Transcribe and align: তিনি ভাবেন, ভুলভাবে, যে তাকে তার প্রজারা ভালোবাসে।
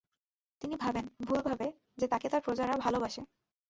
তিনি 0.61 0.75
ভাবেন, 0.75 1.05
ভুলভাবে, 1.25 1.67
যে 1.97 2.05
তাকে 2.07 2.27
তার 2.29 2.41
প্রজারা 2.41 2.75
ভালোবাসে। 2.77 3.21